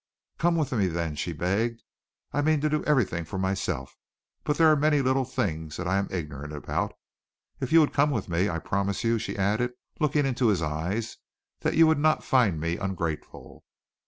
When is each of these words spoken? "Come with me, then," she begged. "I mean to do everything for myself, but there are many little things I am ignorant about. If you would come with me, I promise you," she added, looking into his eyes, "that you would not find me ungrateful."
"Come 0.39 0.55
with 0.55 0.71
me, 0.71 0.87
then," 0.87 1.13
she 1.13 1.31
begged. 1.31 1.83
"I 2.33 2.41
mean 2.41 2.59
to 2.61 2.69
do 2.69 2.83
everything 2.85 3.23
for 3.23 3.37
myself, 3.37 3.95
but 4.43 4.57
there 4.57 4.67
are 4.67 4.75
many 4.75 4.99
little 4.99 5.25
things 5.25 5.77
I 5.79 5.99
am 5.99 6.07
ignorant 6.09 6.53
about. 6.53 6.93
If 7.59 7.71
you 7.71 7.81
would 7.81 7.93
come 7.93 8.09
with 8.09 8.27
me, 8.27 8.49
I 8.49 8.57
promise 8.57 9.03
you," 9.03 9.19
she 9.19 9.37
added, 9.37 9.73
looking 9.99 10.25
into 10.25 10.47
his 10.47 10.63
eyes, 10.63 11.17
"that 11.59 11.75
you 11.75 11.85
would 11.85 11.99
not 11.99 12.23
find 12.23 12.59
me 12.59 12.77
ungrateful." 12.77 13.63